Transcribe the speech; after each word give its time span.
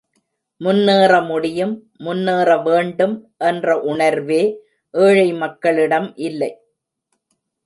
முன்னேற 0.61 1.11
முடியும், 1.21 1.73
முன்னேறவேண்டும் 1.99 3.13
என்ற 3.49 3.77
உணர்வே 3.83 4.41
ஏழை 4.93 5.27
மக்களிடம் 5.43 6.09
இல்லை! 6.27 6.51